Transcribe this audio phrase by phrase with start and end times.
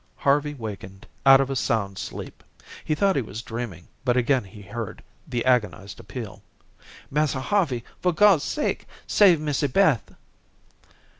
[0.17, 2.43] Harvey wakened out of a sound sleep.
[2.83, 6.41] He thought he was dreaming, but again he heard the agonized appeal:
[7.11, 10.15] "Massa Harvey, for God's sake, save Missy Beth."